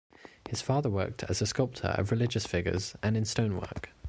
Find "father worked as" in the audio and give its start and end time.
0.63-1.43